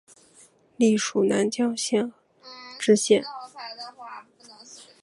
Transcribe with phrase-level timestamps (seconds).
[0.77, 2.11] 历署南江县
[2.79, 3.23] 知县。